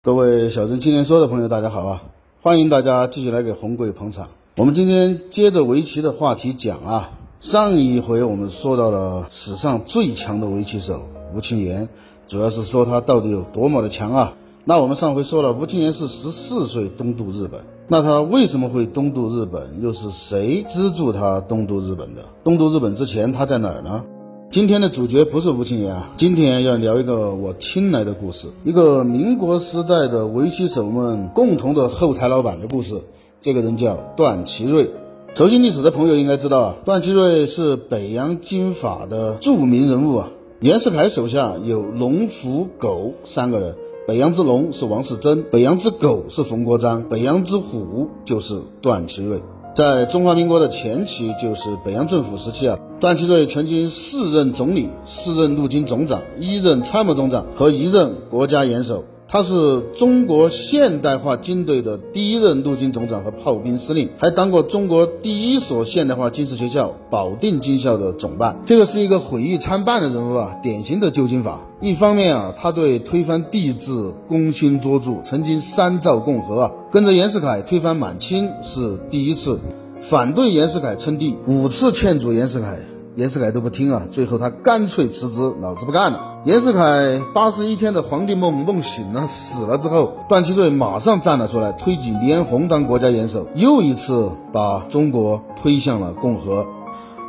[0.00, 2.02] 各位小镇青年说的朋友，大家好啊！
[2.40, 4.28] 欢迎大家继续来给红鬼捧场。
[4.56, 7.10] 我们今天接着围棋的话题讲啊。
[7.40, 11.02] 上一回我们说到了史上最强的围棋手
[11.34, 11.88] 吴清源，
[12.28, 14.34] 主要是说他到底有多么的强啊。
[14.64, 17.64] 那我们上回说了，吴清源是十四岁东渡日本。
[17.88, 19.82] 那他为什么会东渡日本？
[19.82, 22.22] 又是谁资助他东渡日本的？
[22.44, 24.04] 东渡日本之前他在哪儿呢？
[24.50, 32.98] 今天的主角不是吴清源啊，今天要聊一个我听来的故事，一个民国时代的围棋手们共同的后台老板的故事。
[33.42, 34.90] 这个人叫段祺瑞。
[35.34, 40.30] 熟悉历史的朋友应该知道啊，段祺瑞是北洋军阀的著名人物啊。
[40.60, 43.76] 袁世凯手下有龙、虎、狗三个人。
[44.06, 49.42] 北洋之龙是王世贞，北洋之狗是冯国璋，北洋之虎就是段祺瑞。
[49.78, 59.04] 在中华民国的前期，就是北洋政府时期啊，段祺瑞曾经四任总理、四任陆军总长、一任参谋总长和一任国家元首。
[59.30, 68.58] 他是中国现代化军队的第一任陆军总长和炮兵司令，还当过中国第一所现代化军事学校保定军校的总办。
[68.64, 71.60] 这个是一个毁誉参半的人物啊，典型的旧军阀。
[71.82, 79.58] 一方面啊，他对推翻帝制功勋卓著，曾经三造共和啊，跟着袁世凯推翻满清是第一次；
[80.00, 82.78] 反对袁世凯称帝，五次劝阻袁世凯，
[83.14, 86.27] 袁世凯都不听啊，最后他干脆辞职，老子不干了。
[86.44, 96.64] 袁世凯八十一天的皇帝梦梦醒了，死了之后，段祺瑞马上站了出来，推举李彦宏当国家元首，又一次把中国推向了共和。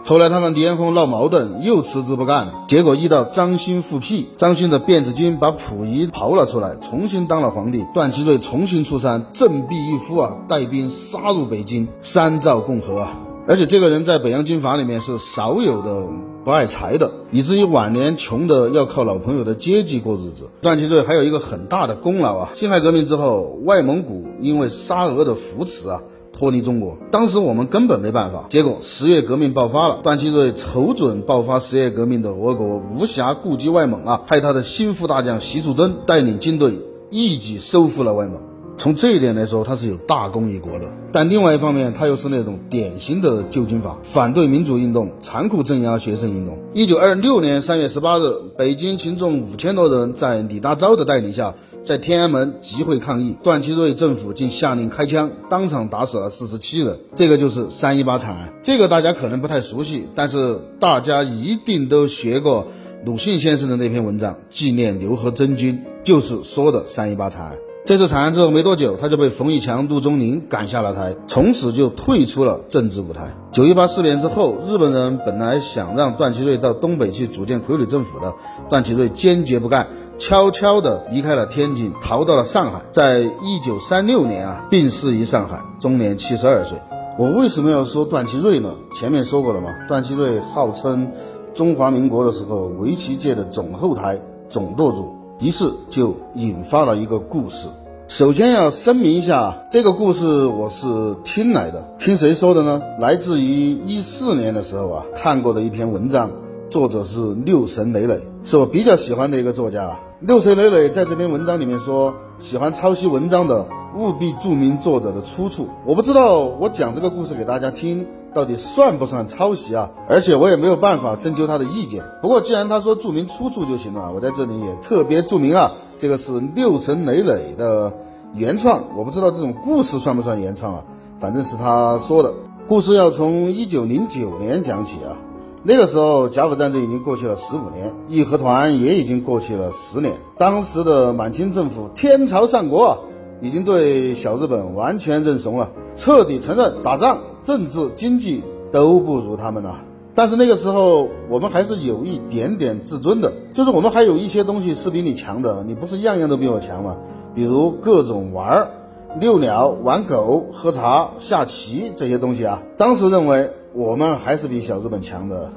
[0.05, 2.65] 后来他们李彦宏闹矛盾，又辞职不干了。
[2.67, 7.87] 结果遇到张勋复辟，张勋的辫子军把溥仪刨了出来，重新当了皇帝。
[7.95, 13.13] 段祺瑞重新出山，振臂一呼啊，带兵杀入北京，三造共和啊！
[13.47, 16.07] 而且这个人在北洋军阀里面是少有的。
[16.45, 20.49] 不爱财的，以至于晚年穷的要靠老朋友的接济过日子。
[20.61, 22.49] 段祺瑞还有一个很大的功劳啊！
[22.53, 26.01] 辛亥革命之后，外蒙古因为沙俄的扶持啊，
[26.31, 26.97] 脱离中国。
[27.11, 28.45] 当时我们根本没办法。
[28.49, 36.79] 结果十月革命爆发了，段祺瑞瞅准爆发十月革命的俄国无暇顾及外蒙啊，派他的心腹大将习树真带领军队
[37.09, 38.48] 一举收复了外蒙。
[38.79, 40.89] 从这一点来说，他是有大功一国的。
[41.11, 46.57] 但另外一方面，他又是那种典型的旧军阀，反对民主运动，残酷镇压学生运动。
[46.73, 56.97] 一九二六年三月十八日，北京群众五千多人在李大钊的带领下，在天安门集会抗议，段祺瑞政府竟下令开枪，当场打死了四十七人。
[57.15, 58.53] 这个就是三一八惨案。
[58.63, 62.67] 这个大家可能不太熟悉，但是大家一定都学过
[63.05, 67.57] 鲁迅先生的那篇文章《纪念刘和珍君》，就是说的三一八惨案。
[67.89, 73.35] 这次惨案之后没多久，他就被冯玉祥、陆宗麟赶下了台，从此就退出了政治舞台。
[73.51, 78.31] 九一八事变之后，日本人本来想让段祺瑞到东北去组建傀儡政府的，
[78.69, 79.87] 段祺瑞坚决不干，
[80.19, 82.83] 悄悄地离开了天津，逃到了上海。
[82.91, 86.77] 在一九三六年啊，病逝于上海，终年七十二岁。
[87.17, 88.75] 我为什么要说段祺瑞呢？
[88.93, 91.11] 前面说过了嘛，段祺瑞号称
[91.55, 95.15] 中华民国的时候围棋界的总后台、总舵主。
[95.41, 97.69] 于是就引发了一个故事。
[98.09, 100.87] 首先要声明一下，这个故事我是
[101.23, 102.81] 听来的，听谁说的呢？
[102.99, 106.31] 来自于一四年的时候啊，看过的一篇文章，
[106.71, 109.95] 作者是六神磊磊，是我比较喜欢的一个作家。
[110.21, 113.63] 六神磊磊在这篇文章里面说，喜欢抄袭文章的
[113.95, 115.67] 务必注明作者的出处。
[115.85, 118.07] 我不知道我讲这个故事给大家听。
[118.33, 119.89] 到底算不算抄袭啊？
[120.07, 122.03] 而且我也没有办法征求他的意见。
[122.21, 127.93] 不过既然他说注明出处就行了，我在这里也特别注明啊，这个是六神磊磊的
[128.33, 128.83] 原创。
[128.95, 130.83] 我不知道这种故事算不算原创啊？
[131.19, 132.33] 反正是他说的。
[132.67, 135.17] 故事要从一九零九年讲起啊，
[135.63, 140.13] 那个时候甲午战争已经过去了十五年，义和团也已经过去了十年。
[140.37, 143.05] 当时的满清政府天朝上国，
[143.41, 145.71] 已经对小日本完全认怂了。
[145.95, 149.81] 彻底承认打仗、政治、经济都不如他们了。
[150.15, 155.63] 但是那个时候我们还是有一点点自尊的，就是我们还有一些东西是比你强的。
[155.63, 156.97] 你不是样样都比我强吗？
[157.35, 158.71] 比如各种玩儿、
[159.19, 162.61] 遛鸟、玩狗、喝茶、下棋这些东西啊。
[162.77, 165.51] 当时认为我们还是比小日本强的。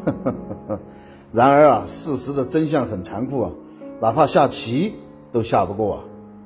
[1.32, 3.50] 然而啊，事实的真相很残酷啊，
[4.00, 4.94] 哪怕下棋
[5.32, 6.00] 都下不过啊。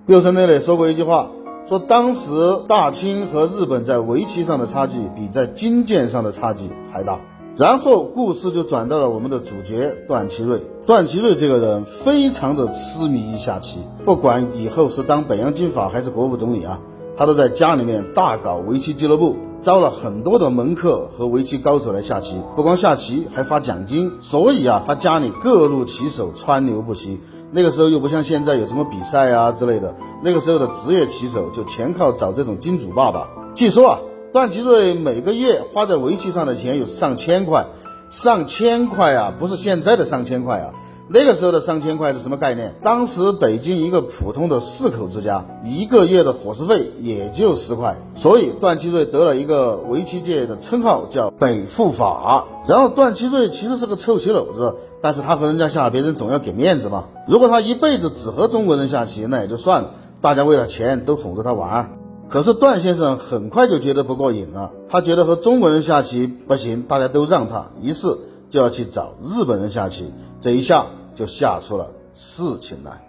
[0.07, 1.31] 六神磊磊说过一句话，
[1.67, 2.31] 说当时
[2.69, 7.19] 大清和日本在围棋上的差距比在金剑上的差距还大。
[7.57, 10.63] 然后故事就转到了我们的主角段祺瑞。
[10.87, 16.79] 段祺瑞这个人非常的痴迷于下棋，不管以后是当北洋军阀还是国务总理啊，
[17.17, 22.37] 他都在家里面大搞围棋俱乐部，招了很多的门客和围棋高手来下棋。
[22.55, 24.13] 不光下棋，还发奖金。
[24.21, 27.19] 所以啊，他家里各路棋手川流不息。
[27.53, 33.29] 那个时候又不像现在有什么比赛啊之类的，那个时候的职业棋手就全靠找这种金主爸爸。
[33.55, 33.99] 据说啊。
[34.33, 37.65] 段祺瑞每个月花在围棋上的钱有上千块，
[38.11, 40.75] 上千块啊，不是现在的上千块啊，
[41.09, 42.75] 那个时候的上千块是什么概念？
[42.83, 52.45] 当时北京一个普通的四口之家，一个月的伙食费也就十块，所以段祺瑞得了一个围棋界的称号，叫北富法。
[52.67, 57.05] 然后段祺瑞其实是个臭棋篓子，但是他和人家下，别人总要给面子嘛。
[57.27, 61.99] 如果他一辈子只和中国人下棋，那也就算了，大家为了钱都哄着他玩。
[62.29, 68.17] 可是段先生很快就觉得不过瘾了，他觉得和中国人下棋不行，大家都让他，于是
[68.49, 73.05] 就要去找日本人下棋，这一下就下出了事情来。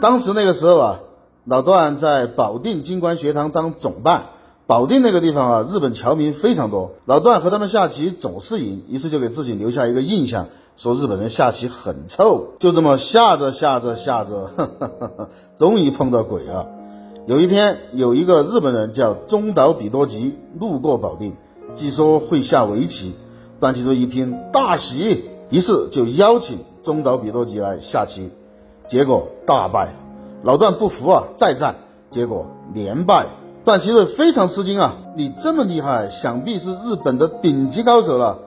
[0.00, 1.00] 当时那个时候啊，
[1.44, 4.26] 老段在保定金官学堂当总办，
[4.66, 10.46] 保定那个地方啊，日本侨民非常多，老段和他们下棋总是赢，于是就给自己留下一个印象，
[10.76, 12.54] 说日本人下棋很臭。
[12.58, 14.50] 就这么下着下着下着，
[15.56, 16.66] 终于碰到鬼了。
[17.26, 21.34] 有一天，有一个日本人叫中岛比多吉路过保定，
[21.74, 23.14] 据说会下围棋。
[23.60, 28.30] 段祺瑞一听大喜，于是就邀请中岛比多吉来下棋，
[28.88, 29.94] 结果大败。
[30.42, 31.76] 老段不服啊，再战，
[32.10, 32.44] 结果
[32.74, 33.26] 连败。
[33.64, 38.40] 段祺瑞非常吃惊啊，你这么厉害，想必是日本的顶级高手了。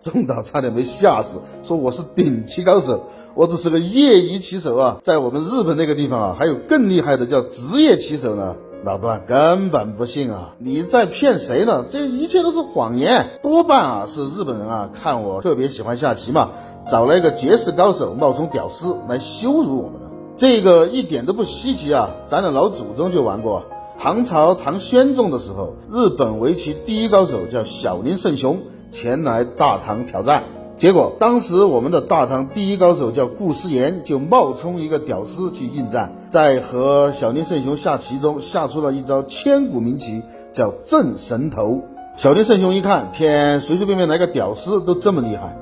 [0.00, 3.04] 中岛差点没吓死，说我是顶级高手。
[3.34, 8.56] 我只是个业余棋手啊，在我们日本那个地方啊，还有更厉害的叫职业棋手呢。
[8.84, 11.84] 老段根本不信啊，你在骗谁呢？
[11.90, 16.50] 这一切都是谎言，多半啊是日本人啊看我特别喜欢下棋嘛，
[16.88, 20.06] 找了一个绝世高手冒充屌丝来羞辱我们的。
[20.36, 23.64] 这个一点都不稀奇啊，咱的老祖宗就玩过。
[23.98, 28.60] 唐朝唐宣宗的时候，日本围棋第一高手叫小林胜雄
[28.90, 30.44] 前来大唐挑战。
[30.76, 40.22] 结果，当时我们的大唐第一高手叫顾思言，就冒充一个屌丝去应战，在和小林圣雄下棋中下出了一招千古名棋，
[40.52, 41.82] 叫镇神头。
[42.18, 45.56] 小林圣雄一看，天，随随便便来个屌丝都这么厉害，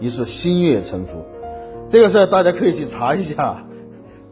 [0.00, 1.24] 于是心悦诚服。
[1.88, 3.64] 这个事儿大家可以去查一下。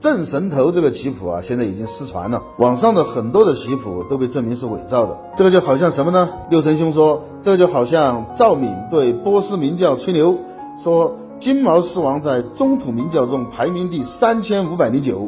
[0.05, 2.43] 镇神头这个棋谱啊，现在已经失传了。
[2.59, 5.19] 网上的很多的棋谱都被证明是伪造的。
[5.35, 6.29] 这个就好像什么呢？
[6.51, 10.37] 六神兄说，这就好像赵敏对波斯明教吹牛，
[10.77, 15.27] 说金毛狮王在中土明教中排名第三千五百零九。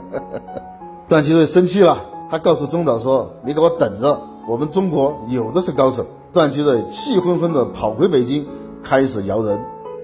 [1.08, 1.98] 段祺瑞生气了，
[2.30, 6.04] 他告诉中岛说：“你给我等着，我们中国有的是高手。”
[6.34, 8.46] 段祺瑞气昏昏的跑回北京，
[8.82, 9.58] 开始摇人，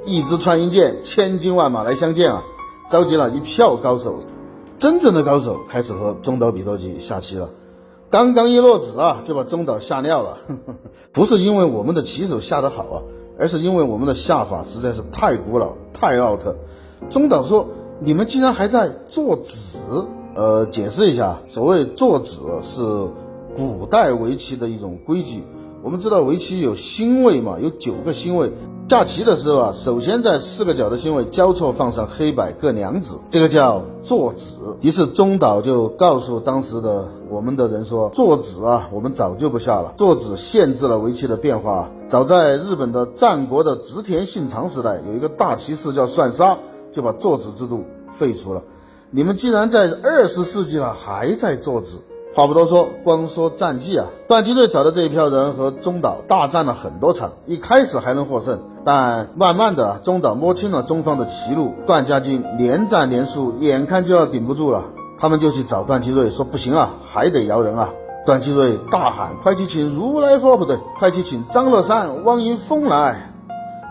[0.06, 2.42] 一支穿云箭，千军万马来相见啊！
[2.92, 4.18] 召集了一票高手，
[4.78, 7.48] 真正的高手开始和中岛比多吉下棋了。
[8.10, 10.36] 刚刚一落子啊，就把中岛吓尿了。
[11.10, 13.00] 不是因为我们的棋手下得好啊，
[13.38, 16.54] 而是因为我们的下法实在是太古老、太奥特。
[17.08, 17.66] 中岛说
[17.98, 20.06] ：“你们竟然还在做子？”
[20.36, 22.82] 呃，解释一下，所谓做子是
[23.56, 25.42] 古代围棋的一种规矩。
[25.82, 28.52] 我们知道围棋有星位嘛，有九个星位。
[28.92, 34.76] 下棋的时候啊，首先在四个角的星位交错放上黑白各两子，这个叫坐子。
[34.82, 39.94] 于是中岛就告诉当时的我们的人说：“坐子啊，我们早就不下了。
[39.96, 41.88] 坐子限制了围棋的变化。
[42.10, 46.58] 早在日本的战国的织田信长时代，有一个大棋士叫算沙，
[46.92, 48.62] 就把坐子制度废除了。
[49.10, 51.96] 你们既然在二十世纪了，还在坐子。”
[52.34, 64.82] 话不多说，光说战绩啊，段祺瑞找的这一票人和中岛大战了很多场，一开始还能获胜，但慢慢的中岛摸清了中方的棋路，段家军连战连输，眼看就要顶不住了，
[65.18, 67.90] 他们就去找段祺瑞说不行啊，还得摇人啊。
[68.24, 73.30] 段祺瑞大喊：快去请如来佛，不对，快去请张乐山、汪云峰来。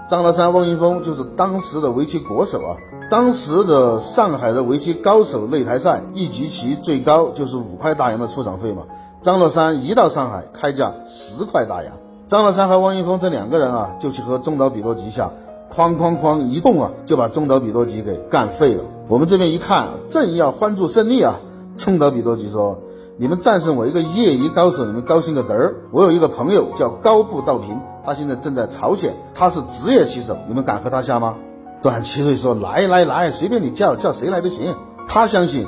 [0.10, 2.76] 张乐山、汪云峰就是当时的围棋国手啊。
[3.12, 8.84] 当时的上海的围棋高手擂台赛，一局棋最高就是五块大洋的出场费嘛。
[9.20, 11.92] 张乐山一到上海，开价十块大洋。
[12.30, 15.30] 张乐山和汪云峰这两个人啊，就去和中岛比多吉下，
[15.76, 18.84] 哐哐哐一动啊，就把中岛比多吉给干废了。
[19.10, 21.36] 我们这边一看，正要欢祝胜利啊，
[21.76, 22.80] 中岛比多吉说
[23.20, 25.76] ：“你们战胜我一个业余高手，你们高兴个嘚儿！
[25.92, 31.36] 我有一个朋友叫高步道平，他现在正在朝鲜，他是职业棋手，你们敢和他下吗？”
[31.82, 34.76] 段祺瑞说：“来来来，随便你叫叫谁来都行。
[35.08, 35.66] 他相信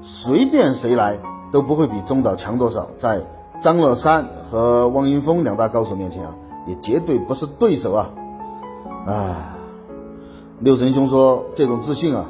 [0.00, 1.18] 随便谁来
[1.50, 3.26] 都不会比中岛强多少，在
[3.60, 6.34] 张乐山和汪云峰两大高手面前啊，
[6.66, 8.10] 也绝对不是对手啊！
[9.06, 9.56] 啊，
[10.60, 12.26] 六神兄说这种自信啊，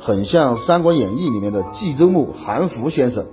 [0.00, 3.26] 很像《三国演义》里面的冀州牧韩福先生。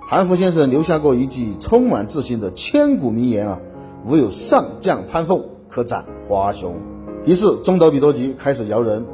[0.00, 3.58] 韩福先生留下过一句充满自信的千古名言啊
[4.06, 6.76] ：“吾有上将潘凤，可斩华雄。”
[7.28, 9.04] 于是中岛比多吉开始摇人。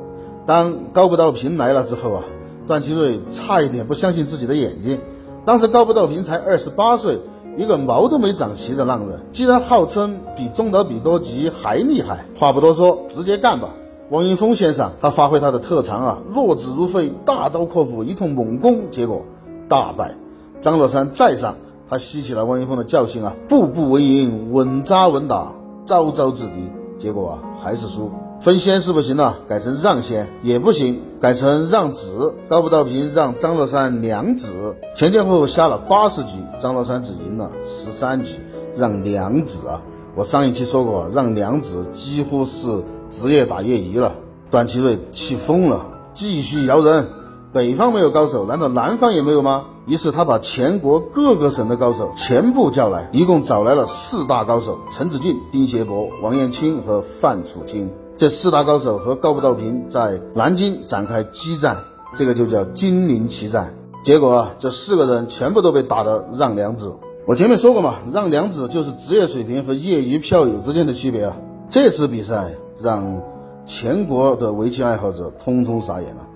[0.46, 2.22] 当高不道平来了之后啊，
[2.64, 5.00] 段祺瑞差一点不相信自己的眼睛。
[5.44, 7.18] 当时高不道平才二十八岁，
[7.56, 13.70] 一个毛都没长齐的浪人，既然号称比中岛比多吉还厉害，话不多说，直接干吧！
[14.10, 19.24] 王云峰先生，他发挥他的特长啊，落子如飞，大刀阔斧一通猛攻，结果
[19.68, 20.14] 大败。
[20.60, 21.56] 张乐山再上，
[21.90, 25.52] 他吸取了王云峰的教训啊，步步为营，稳扎稳打，
[25.84, 26.52] 招招制敌，
[26.98, 28.10] 结果啊还是输。
[28.40, 32.34] 分先是不行了，改成让先也不行，改成让子。
[32.48, 38.38] 高不道平让张乐山两子，前前后后下了八十局，张乐山只赢了十三局，
[38.76, 39.80] 让两子啊！
[40.14, 44.12] 我上一期说过，让两子几乎是职业打业余了。
[44.50, 47.06] 段祺瑞气疯了，继续摇人。
[47.52, 49.64] 北方没有高手，难道南方也没有吗？
[49.86, 57.90] 于是他把全国各个省的高手全部叫来，一共找来了四大高手：陈子俊、丁协博、王彦清和范楚清。
[58.16, 61.76] 这四大高手和高不道平在南京展开激战，
[62.16, 63.74] 这个就叫金陵奇战。
[64.02, 66.96] 结果啊，这四个人全部都被打得让两子。
[67.26, 71.36] 我前面说过嘛，让两子就是职业水平和业余票友之间的区别啊。
[71.68, 73.22] 这次比赛让
[73.64, 76.26] 全国的围棋爱好者通通傻眼了，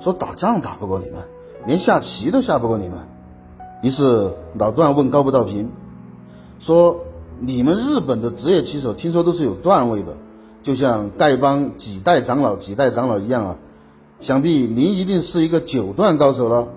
[0.00, 1.18] 说打仗打不过你们。
[1.68, 2.98] 连下棋都下不过你们，
[3.82, 5.70] 于是老段问高不道平，
[6.58, 6.98] 说
[7.40, 10.16] ：“你们日本的职业棋手听说都是有段位的，
[10.62, 13.58] 就像丐帮几代长老几代长老一样啊，
[14.18, 16.68] 想必您一定是一个九段高手了。”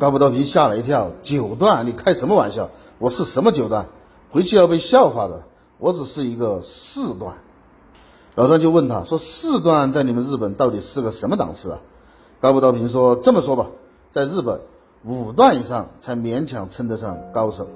[0.00, 1.86] 高不道平吓了一跳：“九段？
[1.86, 2.70] 你开什么玩笑？
[2.98, 3.84] 我是什么九段？
[4.30, 5.42] 回去要被笑话的。
[5.76, 7.34] 我只是一个四段。”
[8.34, 11.80] 老段就问他说：“四段在你们日本到底是个什么档次啊？”
[12.40, 13.66] 高不道平说：“这么说吧。”
[14.10, 14.60] 在日本，
[15.04, 17.66] 五段以上才勉强称得上高手。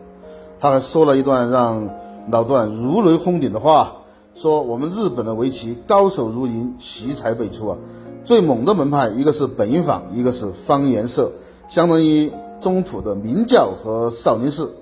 [0.58, 1.90] 他还说了一段让
[2.30, 3.96] 老段如雷轰顶的话，
[4.34, 7.76] 说我们日本的围棋高手如云，奇才辈出啊。
[8.24, 11.30] 最猛的门派一个是本因坊，一个是方圆社，
[11.68, 14.72] 相当于中土的明教和少林寺。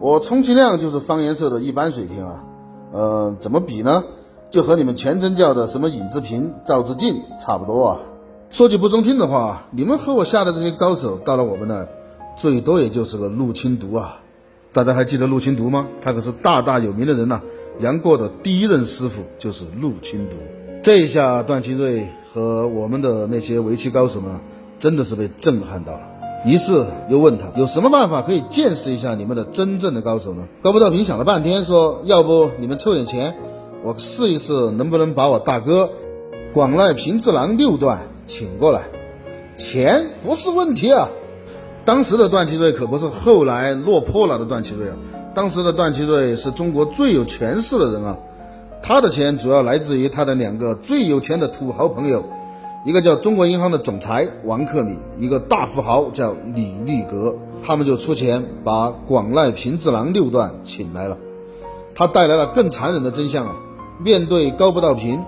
[0.00, 2.44] 我充其量就是方圆社的一般水平啊。
[2.92, 4.02] 呃，怎么比呢？
[4.50, 8.00] 就和你们全真教的什么尹志平、赵志敬差不多啊。
[8.50, 11.88] 说句不中听的话，你们和我下的这些高手到了我们那儿，
[12.36, 14.18] 最多也就是个陆清独啊！
[14.72, 15.86] 大家还记得陆清独吗？
[16.02, 17.40] 他可是大大有名的人呐。
[17.78, 20.36] 杨过的第一任师傅就是陆清独。
[20.82, 24.32] 这一下，段祺瑞和我们的那些围棋高手们
[24.80, 26.00] 真的是被震撼到了。
[26.44, 30.48] 于是又问他有什么办法可以见识一下你们的真正的高手呢？
[30.60, 33.36] 高不道平想了半天，说：“要不你们凑点钱，
[33.84, 35.88] 我试一试能不能把我大哥
[36.52, 38.84] 广濑平次郎六段。”请过来，
[39.58, 41.08] 钱不是问题啊！
[41.84, 44.96] 当时的段祺瑞可不是后来落魄了的段祺瑞啊，
[45.34, 48.16] 当时的段祺瑞是中国最有权势的人啊，
[48.84, 52.22] 他的钱主要来自于他的两个最有钱的土豪朋友，
[52.86, 57.34] 一个叫中国银行的总裁王克敏，一个大富豪叫李立格，
[57.64, 61.18] 他们就出钱把广濑平次郎六段请来了，
[61.96, 63.56] 他带来了更残忍的真相啊！
[63.98, 65.20] 面对高不到平。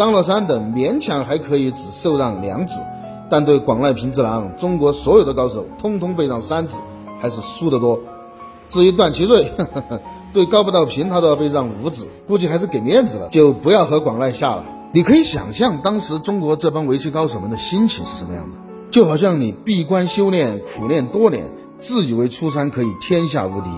[0.00, 2.76] 张乐山等勉强还可以只受让两子，
[3.28, 6.80] 但对广濑平次郎，中国所有的高手通通被让三子，
[7.20, 8.00] 还是输得多。
[8.70, 9.52] 至于段祺瑞，
[10.32, 14.64] 对高不到平他都要被让五子，估计还是给面子了，就不要和广濑下了。
[14.94, 18.56] 你可以想象当时中国这帮围棋高手们的心情是什么样的，
[18.88, 21.44] 就好像你闭关修炼，苦练多年，
[21.78, 23.68] 自以为出山可以天下无敌，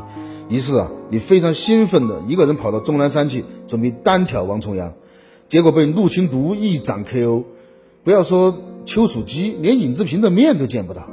[0.48, 4.92] 于是啊，你非常兴奋的一个人跑到终南山去，准备单挑王重阳。
[5.52, 7.44] 结果被陆清独一掌 KO，
[8.04, 8.56] 不要说
[8.86, 11.06] 丘处机，连尹志平的面都见不到。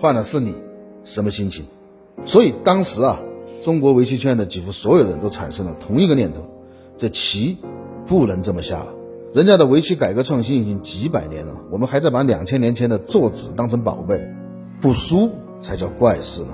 [0.00, 0.56] 换了是你，
[1.04, 1.66] 什么心情？
[2.24, 3.20] 所以当时啊，
[3.62, 6.40] 中国围棋圈的几乎所有人都产生了同一个念头：
[6.98, 7.58] 这棋
[8.08, 8.88] 不能这么下了。
[9.32, 14.20] 人家的围棋改革创新已经几百年了，我们还在把两千年前的坐子当成宝贝，
[14.80, 16.48] 不输才叫怪事呢。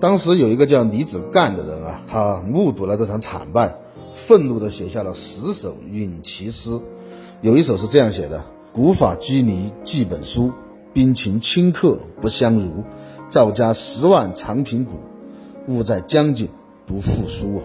[0.00, 3.76] 当时有一个叫李子干的人啊，他目睹了这场惨败。
[4.14, 6.78] 愤怒地写下了十首咏其诗，
[7.40, 10.52] 有一首是这样写的：“古法拘泥记本书，
[10.92, 12.84] 兵情顷刻不相如。
[13.28, 14.92] 赵家十万长平谷，
[15.68, 16.48] 误在将军
[16.86, 17.64] 不复书。”啊，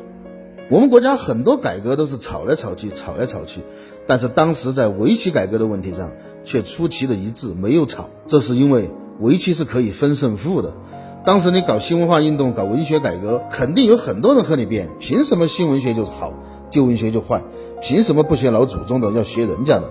[0.69, 3.61] 我们国家很多改革都是吵来吵去，吵来吵去，
[4.07, 6.11] 但是当时在围棋改革的问题上
[6.43, 8.09] 却出奇的一致，没有吵。
[8.25, 10.73] 这是因为围棋是可以分胜负的，
[11.25, 16.31] 当时你搞新文化运动，搞文学改革，肯定有很多人和你辩，凭什么新文学就是好，
[16.69, 17.41] 旧文学就坏？
[17.81, 19.89] 凭什么不学老祖宗的，要学人家的？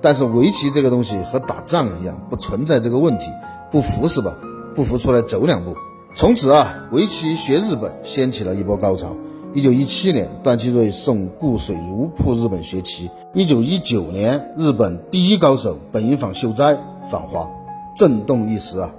[0.00, 3.26] 但是围棋这个东西和打仗一样，不存在这个问题。
[3.72, 4.36] 不服是吧？
[4.72, 5.74] 不服出来走两步。
[6.14, 9.16] 从此啊，围棋学日本掀起了一波高潮。
[9.52, 13.10] 一九一七年，段祺瑞送顾水如赴日本学棋。
[13.34, 16.78] 一九一九年，日本第一高手本因坊秀哉
[17.10, 17.48] 访华，
[17.96, 18.92] 震动一时啊。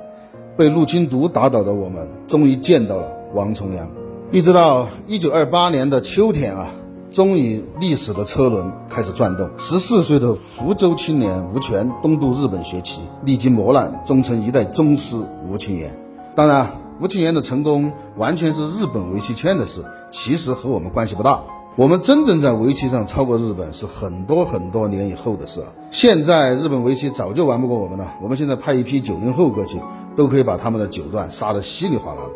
[0.61, 3.89] 被陆清独打倒的我们，终于见到了王重阳。
[4.31, 6.69] 一直到一九二八年的秋天啊，
[7.09, 9.49] 终于历史的车轮开始转动。
[9.57, 15.97] 十四岁的福州青年吴权东渡日本学棋，历经磨难，终成一代宗师吴清源。
[16.35, 16.77] 当然。
[16.99, 21.41] 吴清源的成功完全是日本围棋圈的事，其实和我们关系不大。
[21.77, 25.67] 我们真正在围棋上超过日本是很多很多年以后的事了。
[25.89, 28.13] 现在日本围棋早就玩不过我们了。
[28.21, 29.79] 我们现在派一批九零后过去，
[30.17, 32.29] 都可以把他们的九段杀得稀里哗啦的。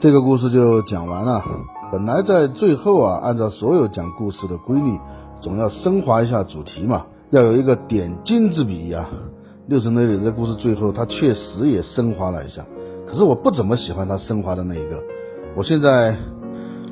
[0.00, 1.44] 这个故事就讲完了。
[1.92, 4.98] 本来在最后啊，按照所有讲故事的规律，
[5.40, 9.08] 总要升华一下主题嘛，要有一个点睛之笔呀。
[9.68, 12.66] 六神内里这故事最后，他确实也升华了一下。
[13.06, 15.02] 可是我不怎么喜欢他升华的那一个，
[15.56, 16.16] 我现在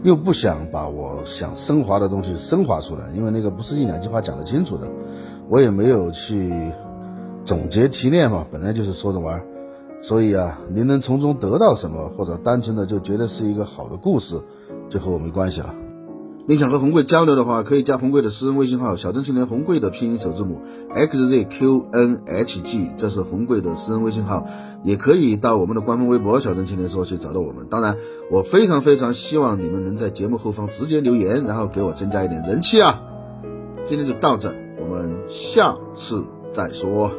[0.03, 4.88] 又不想把我想升华的东西升华出来，因为那个不是一两句话讲得清楚的，
[5.49, 6.53] 我也没有去
[7.43, 9.43] 总结提炼嘛，本来就是说着玩，
[10.00, 14.41] 所以啊，您能从中得到什么，或者单纯的就觉得是一个好的故事，
[14.88, 15.75] 就和我没关系了。
[16.49, 20.62] 你想和红贵交流的话，可以加红贵的私人微信号“小镇青年红贵”的拼音首字母
[20.95, 24.47] xzqnhg，这是红贵的私人微信号。
[24.85, 27.67] 也可以到我们的官方微博“小镇青年说”去找到我们。
[27.69, 27.97] 当然，
[28.31, 33.00] 我非常非常希望你们能在节目后方直接留言，然后给我增加一点人气啊！
[33.85, 37.11] 今天就到这，我们下次再说。